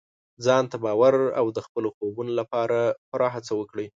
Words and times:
ځان 0.45 0.63
ته 0.71 0.77
باور 0.83 1.13
او 1.39 1.45
د 1.55 1.59
خپلو 1.65 1.89
خوبونو 1.95 2.31
لپاره 2.39 2.77
پوره 3.09 3.27
هڅه 3.35 3.51
وکړئ. 3.59 3.87